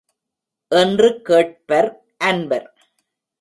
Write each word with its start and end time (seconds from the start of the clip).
என்று 0.71 1.21
கேட்பர், 1.21 1.89
அன்பர். 2.17 2.67